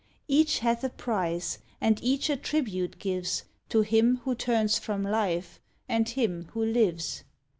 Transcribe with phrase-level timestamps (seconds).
[0.27, 5.59] Each hath a price, and each a tribute gives To him who turns from life
[5.87, 7.23] and him who lives.